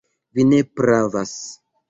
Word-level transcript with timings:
Vi 0.37 0.45
ne 0.53 0.61
pravas. 0.79 1.37